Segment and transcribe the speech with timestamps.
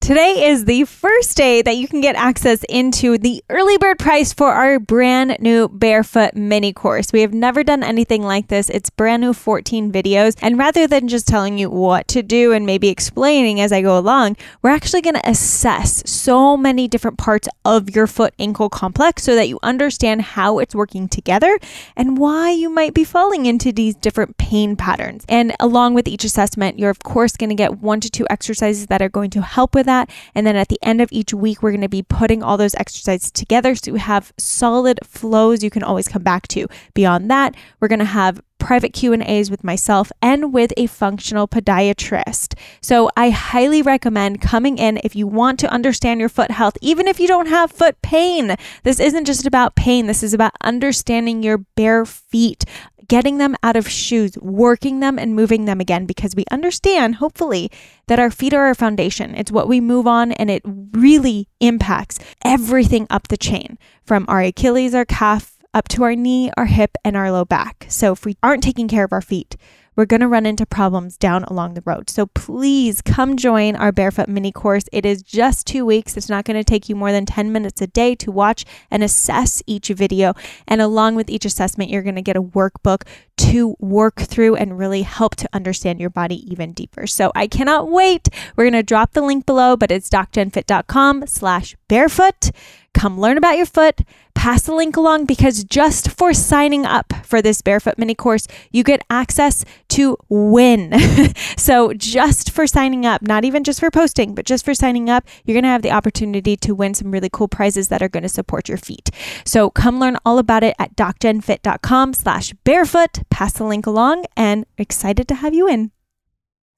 [0.00, 4.32] Today is the first day that you can get access into the early bird price
[4.32, 7.12] for our brand new barefoot mini course.
[7.12, 8.70] We have never done anything like this.
[8.70, 10.36] It's brand new 14 videos.
[10.40, 13.96] And rather than just telling you what to do and maybe explaining as I go
[13.98, 19.22] along, we're actually going to assess so many different parts of your foot ankle complex
[19.22, 21.58] so that you understand how it's working together
[21.94, 25.26] and why you might be falling into these different pain patterns.
[25.28, 28.86] And along with each assessment, you're of course going to get one to two exercises
[28.86, 30.08] that are going to help with that.
[30.34, 32.74] And then at the end of each week, we're going to be putting all those
[32.76, 36.68] exercises together so you have solid flows you can always come back to.
[36.94, 42.54] Beyond that, we're going to have private Q&As with myself and with a functional podiatrist.
[42.80, 47.08] So I highly recommend coming in if you want to understand your foot health even
[47.08, 48.54] if you don't have foot pain.
[48.84, 52.64] This isn't just about pain, this is about understanding your bare feet,
[53.10, 57.68] getting them out of shoes, working them and moving them again because we understand, hopefully,
[58.06, 59.34] that our feet are our foundation.
[59.34, 64.40] It's what we move on and it really impacts everything up the chain from our
[64.40, 67.84] Achilles, our calf, up to our knee, our hip, and our low back.
[67.88, 69.56] So if we aren't taking care of our feet,
[70.00, 72.08] we're going to run into problems down along the road.
[72.08, 74.84] So please come join our barefoot mini course.
[74.92, 76.16] It is just two weeks.
[76.16, 79.02] It's not going to take you more than 10 minutes a day to watch and
[79.02, 80.32] assess each video.
[80.66, 83.02] And along with each assessment, you're going to get a workbook
[83.36, 87.06] to work through and really help to understand your body even deeper.
[87.06, 88.30] So I cannot wait.
[88.56, 92.52] We're going to drop the link below, but it's docjenfit.com slash barefoot.
[92.92, 94.00] Come learn about your foot,
[94.34, 98.82] pass the link along because just for signing up for this barefoot mini course, you
[98.82, 100.92] get access to win.
[101.56, 105.24] so, just for signing up, not even just for posting, but just for signing up,
[105.44, 108.22] you're going to have the opportunity to win some really cool prizes that are going
[108.22, 109.10] to support your feet.
[109.44, 113.20] So, come learn all about it at docjenfit.com slash barefoot.
[113.30, 115.90] Pass the link along and excited to have you in.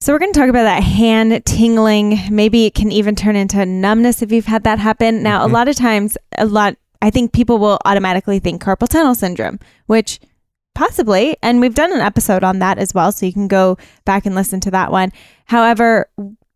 [0.01, 2.19] So, we're going to talk about that hand tingling.
[2.29, 5.23] Maybe it can even turn into numbness if you've had that happen.
[5.23, 5.49] Now, Mhm.
[5.49, 9.59] a lot of times, a lot, I think people will automatically think carpal tunnel syndrome,
[9.87, 10.19] which
[10.73, 13.11] possibly, and we've done an episode on that as well.
[13.11, 15.11] So, you can go back and listen to that one.
[15.45, 16.09] However,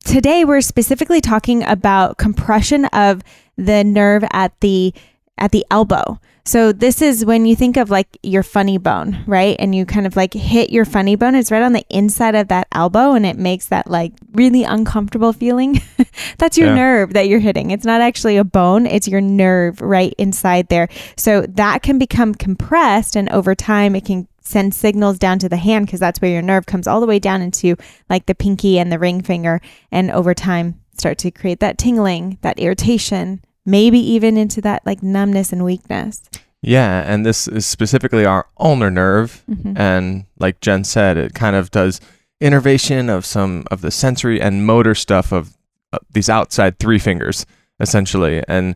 [0.05, 3.23] today we're specifically talking about compression of
[3.57, 4.93] the nerve at the
[5.37, 6.19] at the elbow.
[6.47, 9.57] So this is when you think of like your funny bone, right?
[9.59, 11.35] And you kind of like hit your funny bone.
[11.35, 15.33] It's right on the inside of that elbow and it makes that like really uncomfortable
[15.33, 15.81] feeling.
[16.37, 16.75] That's your Yeah.
[16.75, 17.71] nerve that you're hitting.
[17.71, 20.87] It's not actually a bone, it's your nerve right inside there.
[21.17, 25.57] So that can become compressed and over time it can send signals down to the
[25.57, 27.75] hand because that's where your nerve comes all the way down into
[28.09, 29.59] like the pinky and the ring finger
[29.91, 35.03] and over time start to create that tingling, that irritation, maybe even into that like
[35.03, 36.23] numbness and weakness.
[36.63, 39.43] Yeah, and this is specifically our ulnar nerve.
[39.47, 39.77] Mhm.
[39.77, 42.01] And like Jen said, it kind of does
[42.41, 45.55] innervation of some of the sensory and motor stuff of
[45.93, 47.45] uh, these outside three fingers,
[47.79, 48.43] essentially.
[48.47, 48.75] And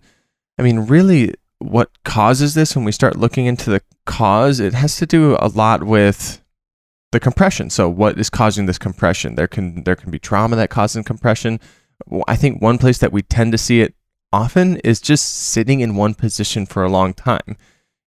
[0.59, 4.97] I mean, really, what causes this when we start looking into the cause, it has
[4.97, 6.41] to do a lot with
[7.11, 7.69] the compression.
[7.69, 9.35] So, what is causing this compression?
[9.35, 11.59] There can there can be trauma that causes compression.
[12.27, 13.93] I think one place that we tend to see it
[14.33, 17.57] often is just sitting in one position for a long time.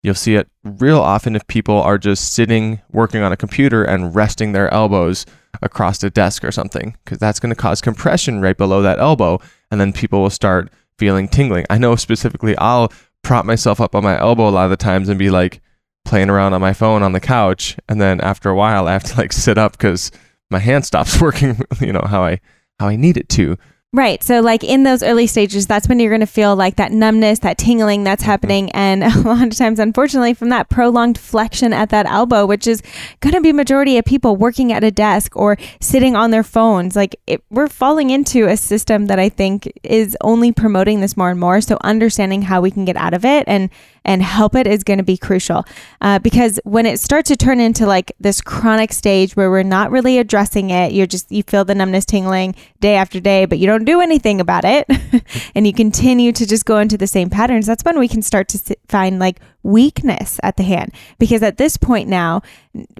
[0.01, 4.13] You'll see it real often if people are just sitting working on a computer and
[4.13, 5.25] resting their elbows
[5.61, 9.39] across a desk or something, because that's going to cause compression right below that elbow.
[9.71, 11.65] And then people will start feeling tingling.
[11.69, 12.91] I know specifically, I'll
[13.23, 15.61] prop myself up on my elbow a lot of the times and be like
[16.05, 17.77] playing around on my phone on the couch.
[17.87, 20.11] And then after a while, I have to like sit up because
[20.51, 22.41] my hand stops working, you know, how I,
[22.79, 23.57] how I need it to.
[23.95, 24.23] Right.
[24.23, 27.37] So, like in those early stages, that's when you're going to feel like that numbness,
[27.39, 28.31] that tingling that's mm-hmm.
[28.31, 28.71] happening.
[28.71, 32.81] And a lot of times, unfortunately, from that prolonged flexion at that elbow, which is
[33.19, 36.95] going to be majority of people working at a desk or sitting on their phones,
[36.95, 41.29] like it, we're falling into a system that I think is only promoting this more
[41.29, 41.61] and more.
[41.61, 43.69] So, understanding how we can get out of it and
[44.05, 45.65] and help it is going to be crucial
[46.01, 49.91] uh, because when it starts to turn into like this chronic stage where we're not
[49.91, 53.67] really addressing it you're just you feel the numbness tingling day after day but you
[53.67, 54.87] don't do anything about it
[55.55, 58.47] and you continue to just go into the same patterns that's when we can start
[58.47, 60.93] to find like weakness at the hand.
[61.17, 62.41] Because at this point now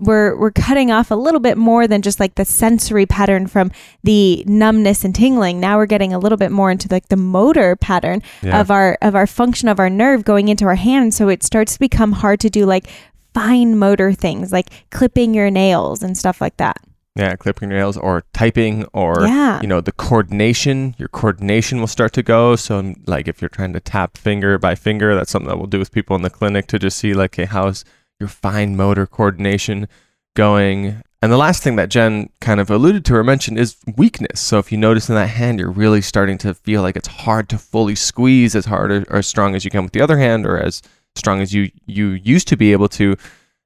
[0.02, 3.72] we're we're cutting off a little bit more than just like the sensory pattern from
[4.04, 7.76] the numbness and tingling now we're getting a little bit more into like the motor
[7.76, 8.60] pattern Yeah.
[8.62, 11.74] of our of our function of our nerve going into our hand so it starts
[11.74, 12.88] to become hard to do like
[13.34, 16.78] fine motor things like clipping your nails and stuff like that.
[17.16, 19.60] Yeah, clipping your nails or typing or Yeah.
[19.62, 20.96] you know the coordination.
[20.98, 22.56] Your coordination will start to go.
[22.56, 25.80] So like if you're trying to tap finger by finger, that's something that we'll do
[25.80, 27.86] with people in the clinic to just see like, hey, how's
[28.20, 29.88] your fine motor coordination
[30.36, 31.02] going?
[31.22, 34.42] And the last thing that Jen kind of alluded to or mentioned is weakness.
[34.42, 37.48] So if you notice in that hand, you're really starting to feel like it's hard
[37.50, 40.18] to fully squeeze as hard or, or as strong as you can with the other
[40.18, 40.82] hand, or as
[41.16, 43.16] strong as you you used to be able to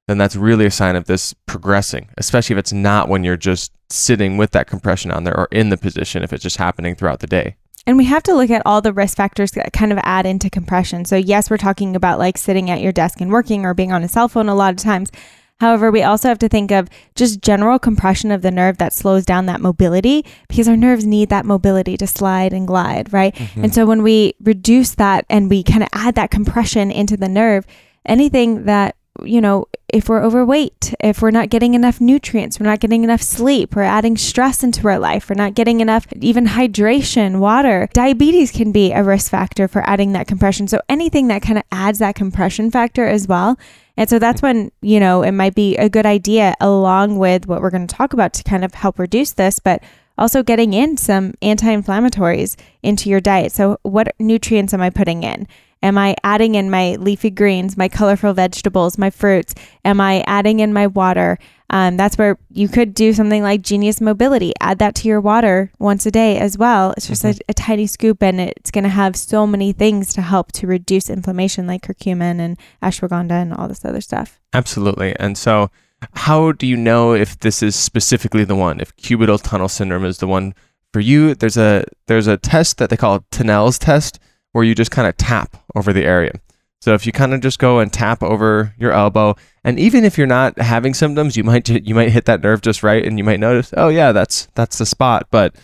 [0.08, 3.72] then that's really a sign of this progressing, especially if it's not when you're just
[3.90, 7.20] sitting with that compression on there or in the position, if it's just happening throughout
[7.20, 7.56] the day.
[7.88, 10.50] And we have to look at all the risk factors that kind of add into
[10.50, 11.06] compression.
[11.06, 14.04] So, yes, we're talking about like sitting at your desk and working or being on
[14.04, 15.10] a cell phone a lot of times.
[15.58, 19.24] However, we also have to think of just general compression of the nerve that slows
[19.24, 23.34] down that mobility because our nerves need that mobility to slide and glide, right?
[23.34, 23.64] Mm-hmm.
[23.64, 27.26] And so, when we reduce that and we kind of add that compression into the
[27.26, 27.64] nerve,
[28.04, 32.80] anything that you know, if we're overweight, if we're not getting enough nutrients, we're not
[32.80, 37.38] getting enough sleep, we're adding stress into our life, we're not getting enough even hydration,
[37.38, 37.88] water.
[37.92, 40.68] Diabetes can be a risk factor for adding that compression.
[40.68, 43.58] So anything that kind of adds that compression factor as well.
[43.96, 47.60] And so that's when, you know, it might be a good idea along with what
[47.60, 49.82] we're going to talk about to kind of help reduce this, but
[50.18, 53.52] also getting in some anti-inflammatories into your diet.
[53.52, 55.48] So what nutrients am I putting in?
[55.82, 59.54] Am I adding in my leafy greens, my colorful vegetables, my fruits?
[59.84, 61.38] Am I adding in my water?
[61.70, 64.52] Um, that's where you could do something like Genius Mobility.
[64.60, 66.94] Add that to your water once a day as well.
[66.96, 70.22] It's just a, a tiny scoop, and it's going to have so many things to
[70.22, 74.40] help to reduce inflammation, like curcumin and ashwagandha and all this other stuff.
[74.54, 75.14] Absolutely.
[75.16, 75.70] And so,
[76.14, 78.80] how do you know if this is specifically the one?
[78.80, 80.54] If cubital tunnel syndrome is the one
[80.92, 81.34] for you?
[81.34, 84.18] There's a there's a test that they call Tinel's test,
[84.52, 86.32] where you just kind of tap over the area.
[86.80, 89.34] So if you kind of just go and tap over your elbow,
[89.64, 92.82] and even if you're not having symptoms, you might you might hit that nerve just
[92.82, 95.26] right, and you might notice, oh yeah, that's that's the spot.
[95.30, 95.56] But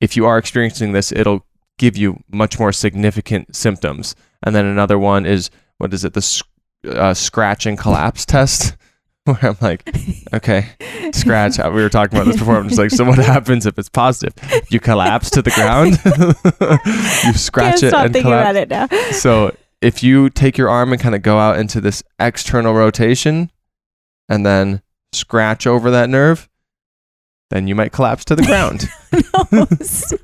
[0.00, 1.46] if you are experiencing this, it'll
[1.78, 4.14] give you much more significant symptoms.
[4.42, 6.12] And then another one is what is it?
[6.12, 6.42] The
[6.88, 8.76] uh, scratch and collapse test,
[9.24, 9.86] where I'm like,
[10.32, 10.66] okay,
[11.12, 11.58] scratch.
[11.58, 12.56] uh, We were talking about this before.
[12.56, 14.34] I'm just like, so what happens if it's positive?
[14.70, 15.98] You collapse to the ground.
[17.26, 18.50] you scratch Can't it stop and thinking collapse.
[18.50, 18.68] about it
[19.02, 19.10] now.
[19.12, 23.50] So if you take your arm and kind of go out into this external rotation
[24.28, 24.82] and then
[25.12, 26.48] scratch over that nerve,
[27.50, 28.88] then you might collapse to the ground.
[29.52, 30.20] no, stop.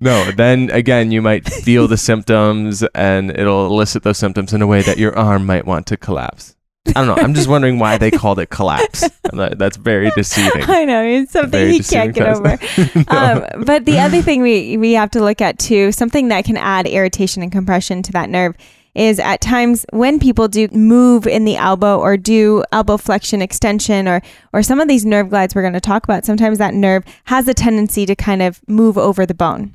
[0.00, 4.66] no, then again, you might feel the symptoms and it'll elicit those symptoms in a
[4.66, 6.56] way that your arm might want to collapse.
[6.88, 7.22] I don't know.
[7.22, 9.08] I'm just wondering why they called it collapse.
[9.32, 10.64] That- That's very deceiving.
[10.66, 12.58] I know it's something Very he can't get over.
[13.10, 13.44] No.
[13.54, 16.56] um, but the other thing we we have to look at too, something that can
[16.56, 18.54] add irritation and compression to that nerve,
[18.94, 24.08] is at times when people do move in the elbow or do elbow flexion extension
[24.08, 24.20] or
[24.52, 26.24] or some of these nerve glides we're going to talk about.
[26.24, 29.74] Sometimes that nerve has a tendency to kind of move over the bone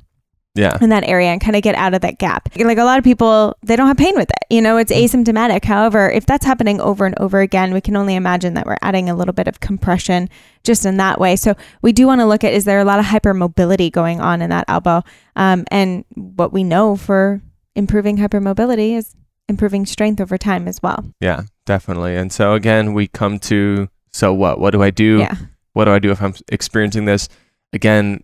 [0.54, 0.78] yeah.
[0.80, 2.48] in that area and kind of get out of that gap.
[2.56, 4.54] Like a lot of people, they don't have pain with it.
[4.54, 5.64] You know, it's asymptomatic.
[5.64, 9.10] However, if that's happening over and over again, we can only imagine that we're adding
[9.10, 10.28] a little bit of compression
[10.62, 11.36] just in that way.
[11.36, 14.42] So we do want to look at is there a lot of hypermobility going on
[14.42, 15.02] in that elbow?
[15.36, 17.40] Um, and what we know for
[17.74, 19.14] improving hypermobility is
[19.48, 21.04] improving strength over time as well.
[21.20, 22.16] Yeah, definitely.
[22.16, 24.60] And so again, we come to so what?
[24.60, 25.18] What do I do?
[25.18, 25.34] Yeah.
[25.72, 27.28] What do I do if I'm experiencing this?
[27.72, 28.22] Again,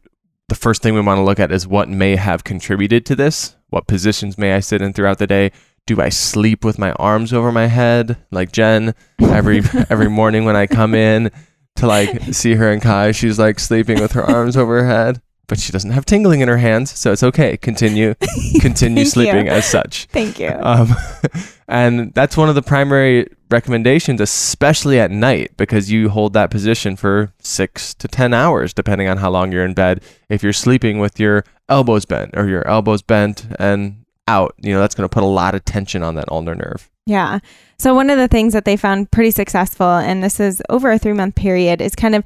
[0.51, 3.57] the first thing we want to look at is what may have contributed to this.
[3.69, 5.53] What positions may I sit in throughout the day?
[5.87, 10.57] Do I sleep with my arms over my head like Jen every every morning when
[10.57, 11.31] I come in
[11.77, 13.13] to like see her and Kai?
[13.13, 16.49] She's like sleeping with her arms over her head, but she doesn't have tingling in
[16.49, 17.57] her hands, so it's okay.
[17.57, 18.17] Continue
[18.61, 19.53] continue sleeping you.
[19.53, 20.07] as such.
[20.07, 20.51] Thank you.
[20.61, 20.95] Um,
[21.69, 26.97] and that's one of the primary recommendations, especially at night, because you hold that position
[26.97, 30.03] for six to 10 hours, depending on how long you're in bed.
[30.29, 34.81] If you're sleeping with your elbows bent or your elbows bent and out, you know,
[34.81, 36.91] that's going to put a lot of tension on that ulnar nerve.
[37.07, 37.41] Yeah.
[37.79, 40.99] So one of the things that they found pretty successful, and this is over a
[40.99, 42.25] three month period, is kind of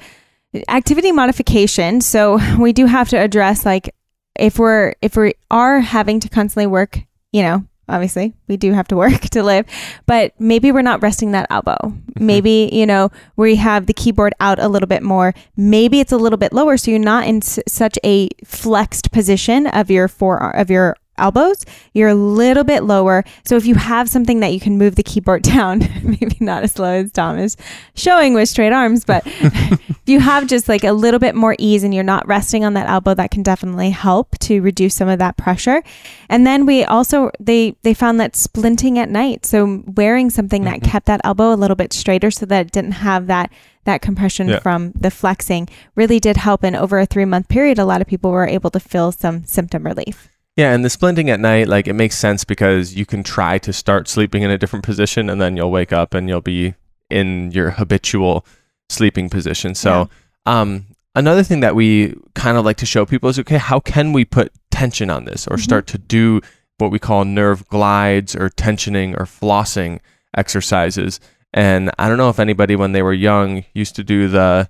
[0.68, 2.00] activity modification.
[2.00, 3.94] So we do have to address like
[4.38, 7.00] if we're if we are having to constantly work,
[7.32, 9.66] you know, obviously we do have to work to live,
[10.06, 11.76] but maybe we're not resting that elbow.
[11.82, 12.26] Mm-hmm.
[12.26, 15.34] Maybe you know we have the keyboard out a little bit more.
[15.56, 19.66] Maybe it's a little bit lower, so you're not in s- such a flexed position
[19.66, 23.24] of your fore of your elbows, you're a little bit lower.
[23.44, 26.72] So if you have something that you can move the keyboard down, maybe not as
[26.72, 27.56] slow as Dom is
[27.94, 31.84] showing with straight arms, but if you have just like a little bit more ease
[31.84, 35.18] and you're not resting on that elbow, that can definitely help to reduce some of
[35.18, 35.82] that pressure.
[36.28, 40.80] And then we also they they found that splinting at night, so wearing something that
[40.80, 40.84] Mhm.
[40.84, 43.50] kept that elbow a little bit straighter so that it didn't have that
[43.84, 44.60] that compression Yeah.
[44.60, 48.06] from the flexing really did help and over a 3 month period a lot of
[48.06, 50.30] people were able to feel some symptom relief.
[50.56, 53.72] Yeah, and the splinting at night, like it makes sense because you can try to
[53.72, 56.74] start sleeping in a different position and then you'll wake up and you'll be
[57.10, 58.46] in your habitual
[58.88, 59.74] sleeping position.
[59.74, 60.08] So,
[60.46, 64.12] um, another thing that we kind of like to show people is okay, how can
[64.12, 65.60] we put tension on this or Mhm.
[65.62, 66.40] start to do
[66.78, 69.98] what we call nerve glides or tensioning or flossing
[70.36, 71.18] exercises?
[71.52, 74.68] And I don't know if anybody when they were young used to do the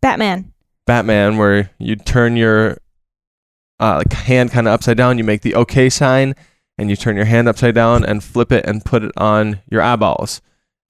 [0.00, 0.52] Batman.
[0.86, 2.78] Batman where you turn your
[3.80, 6.34] uh, like hand kind of upside down, you make the OK sign,
[6.78, 9.82] and you turn your hand upside down and flip it and put it on your
[9.82, 10.40] eyeballs,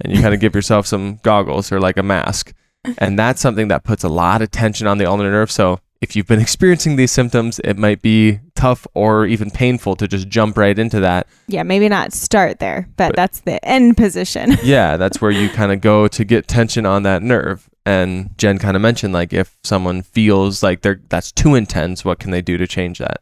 [0.03, 2.53] and you kind of give yourself some goggles or like a mask,
[2.99, 5.51] and that's something that puts a lot of tension on the ulnar nerve.
[5.51, 10.09] So if you've been experiencing these symptoms, it might be tough or even painful to
[10.09, 11.27] just jump right into that.
[11.47, 14.57] Yeah, maybe not start there, but, But- that's the end position.
[14.65, 17.69] Yeah, that's where you kind of go to get tension on that nerve.
[17.91, 22.21] And Jen kind of mentioned like if someone feels like they're that's too intense, what
[22.21, 23.21] can they do to change that?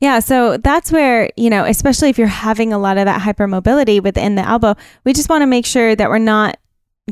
[0.00, 4.02] Yeah, so that's where, you know, especially if you're having a lot of that hypermobility
[4.02, 6.56] within the elbow, we just want to make sure that we're not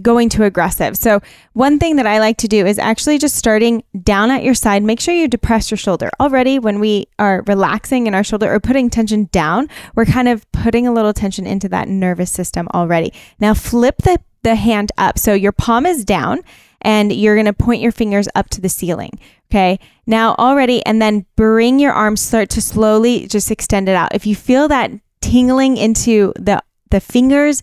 [0.03, 0.97] going too aggressive.
[0.97, 1.21] So,
[1.53, 4.83] one thing that I like to do is actually just starting down at your side,
[4.83, 6.11] make sure you depress your shoulder.
[6.19, 10.51] Already, when we are relaxing in our shoulder or putting tension down, we're kind of
[10.51, 13.13] putting a little tension into that nervous system already.
[13.39, 15.21] Now, flip the, the hand up.
[15.21, 16.43] So, your palm is down
[16.83, 19.19] and you're going to point your fingers up to the ceiling.
[19.51, 19.79] Okay.
[20.07, 24.15] Now, already, and then bring your arms start to slowly just extend it out.
[24.15, 24.91] If you feel that
[25.21, 27.63] tingling into the the fingers,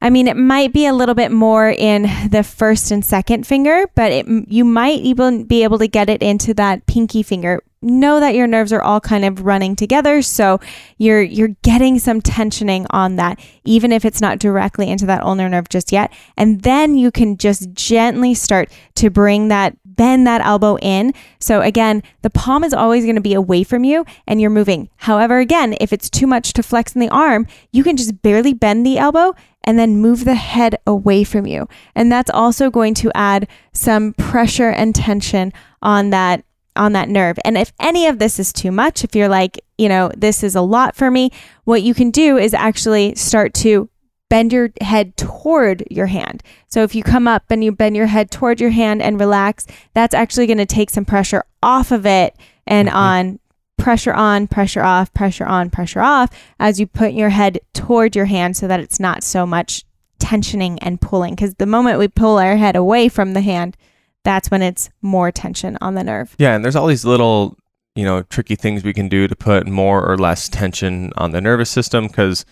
[0.00, 3.86] I mean, it might be a little bit more in the first and second finger,
[3.94, 7.62] but it, you might even be able to get it into that pinky finger.
[7.80, 10.60] Know that your nerves are all kind of running together, so
[10.98, 15.48] you're you're getting some tensioning on that, even if it's not directly into that ulnar
[15.48, 16.12] nerve just yet.
[16.36, 21.12] And then you can just gently start to bring that bend that elbow in.
[21.38, 24.88] So again, the palm is always going to be away from you and you're moving.
[24.96, 28.54] However, again, if it's too much to flex in the arm, you can just barely
[28.54, 29.34] bend the elbow
[29.64, 31.68] and then move the head away from you.
[31.94, 36.44] And that's also going to add some pressure and tension on that
[36.76, 37.38] on that nerve.
[37.44, 40.54] And if any of this is too much, if you're like, you know, this is
[40.54, 41.30] a lot for me,
[41.64, 43.88] what you can do is actually start to
[44.28, 46.42] bend your head toward your hand.
[46.68, 49.66] So if you come up and you bend your head toward your hand and relax,
[49.94, 52.94] that's actually going to take some pressure off of it and Mhm.
[52.94, 53.38] on
[53.78, 58.24] pressure on, pressure off, pressure on, pressure off as you put your head toward your
[58.24, 59.84] hand so that it's not so much
[60.18, 63.76] tensioning and pulling because the moment we pull our head away from the hand,
[64.24, 66.34] that's when it's more tension on the nerve.
[66.38, 67.56] Yeah, and there's all these little,
[67.94, 71.40] you know, tricky things we can do to put more or less tension on the
[71.40, 72.44] nervous system because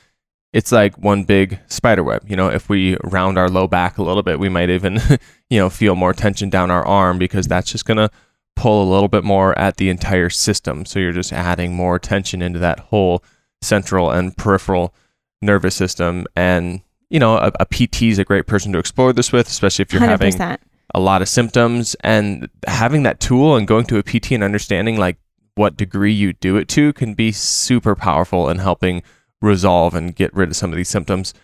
[0.55, 2.23] it's like one big spider web.
[2.29, 5.01] You know, if we round our low back a little bit, we might even,
[5.51, 8.09] you know, feel more tension down our arm because that's just going to
[8.55, 10.87] pull a little bit more at the entire system.
[10.87, 13.25] So you're just adding more tension into that whole
[13.63, 14.95] central and peripheral
[15.43, 16.25] nervous system.
[16.37, 19.83] And, you know, a, a PT is a great person to explore this with, especially
[19.83, 20.09] if you're 100%.
[20.39, 20.59] having
[20.95, 24.99] a lot of symptoms and having that tool and going to a PT and understanding
[24.99, 25.17] like
[25.57, 29.03] what degree you do it to can be super powerful in helping
[29.45, 31.35] resolve and get rid of some of these symptoms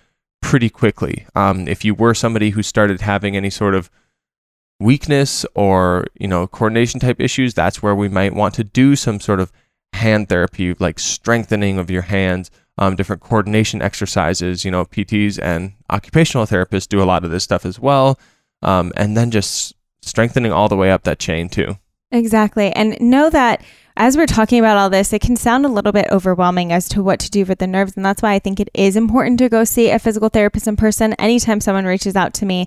[0.41, 1.27] pretty quickly.
[1.35, 3.91] Um, if you were somebody who started having any sort of
[4.79, 9.21] weakness or you know coordination type issues, that's where we might want to do some
[9.21, 9.53] sort of
[9.93, 14.65] hand therapy, like strengthening of your hands, um, different coordination exercises.
[14.65, 18.19] You know, PTs and occupational therapists do a lot of this stuff as well
[18.63, 21.77] um, and then just strengthening all the way up that chain too.
[22.13, 22.73] Exactly.
[22.73, 23.63] And know that
[23.97, 27.03] as we're talking about all this, it can sound a little bit overwhelming as to
[27.03, 27.97] what to do with the nerves.
[27.97, 30.77] And that's why I think it is important to go see a physical therapist in
[30.77, 31.13] person.
[31.15, 32.67] Anytime someone reaches out to me,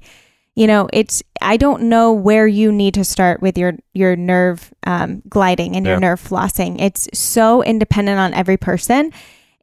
[0.56, 4.72] you know, it's, I don't know where you need to start with your, your nerve
[4.86, 6.80] um, gliding and your nerve flossing.
[6.80, 9.12] It's so independent on every person.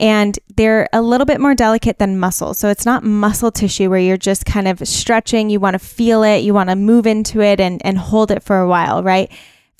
[0.01, 2.55] And they're a little bit more delicate than muscle.
[2.55, 6.23] So it's not muscle tissue where you're just kind of stretching, you want to feel
[6.25, 9.31] it, you want to move into it and, and hold it for a while, right?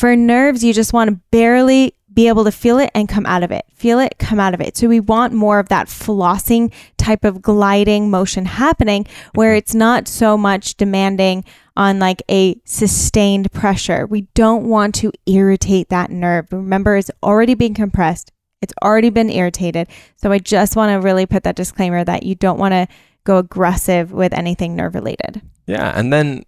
[0.01, 3.43] For nerves, you just want to barely be able to feel it and come out
[3.43, 3.67] of it.
[3.75, 4.75] Feel it, come out of it.
[4.75, 10.09] So we want more of that flossing type of gliding motion happening where it's not
[10.09, 11.45] so much demanding
[11.77, 14.07] on like a sustained pressure.
[14.07, 16.47] We don't want to irritate that nerve.
[16.51, 19.89] Remember, it's already being compressed It's already been irritated.
[20.17, 22.89] So I just want to really put that disclaimer that you don't want to
[23.25, 25.43] go aggressive with anything nerve related.
[25.67, 25.93] Yeah.
[25.99, 26.45] And then,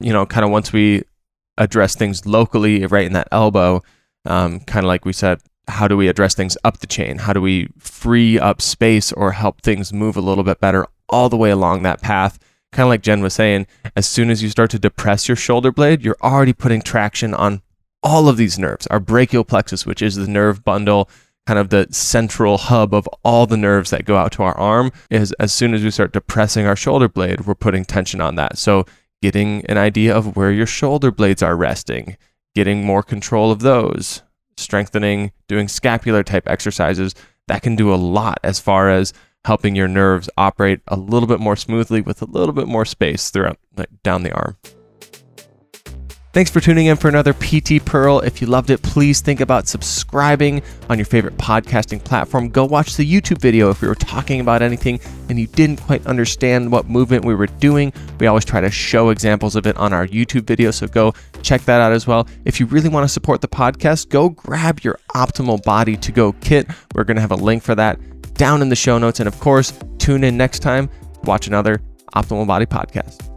[0.00, 1.02] you know, kind of once we
[1.58, 3.82] address things locally, right in that elbow,
[4.24, 7.18] um, kind of like we said, how do we address things up the chain?
[7.18, 11.28] How do we free up space or help things move a little bit better all
[11.28, 12.38] the way along that path?
[12.72, 15.70] Kind of like Jen was saying, as soon as you start to depress your shoulder
[15.70, 17.62] blade, you're already putting traction on
[18.02, 18.86] all of these nerves.
[18.88, 21.08] Our brachial plexus, which is the nerve bundle,
[21.46, 24.90] kind of the central hub of all the nerves that go out to our arm,
[25.10, 28.58] is as soon as we start depressing our shoulder blade, we're putting tension on that.
[28.58, 28.86] So,
[29.22, 32.16] getting an idea of where your shoulder blades are resting,
[32.54, 34.22] getting more control of those,
[34.56, 37.14] strengthening, doing scapular type exercises,
[37.46, 39.12] that can do a lot as far as
[39.44, 43.30] helping your nerves operate a little bit more smoothly with a little bit more space
[43.30, 44.56] throughout like, down the arm.
[46.32, 48.20] Thanks for tuning in for another PT Pearl.
[48.20, 52.48] If you loved it, please think about subscribing on your favorite podcasting platform.
[52.48, 54.98] Go watch the YouTube video if we were talking about anything
[55.28, 57.92] and you didn't quite understand what movement we were doing.
[58.18, 61.12] We always try to show examples of it on our YouTube video, so go
[61.42, 62.26] check that out as well.
[62.46, 66.32] If you really want to support the podcast, go grab your Optimal Body to Go
[66.40, 66.66] kit.
[66.94, 68.00] We're going to have a link for that
[68.36, 69.20] down in the show notes.
[69.20, 71.82] And of course, tune in next time, to watch another
[72.14, 73.31] Optimal Body podcast.